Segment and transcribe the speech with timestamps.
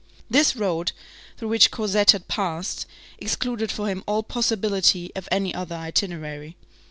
[0.31, 0.93] This road,
[1.37, 2.87] through which Cosette had passed,
[3.19, 6.57] excluded for him all possibility of any other itinerary.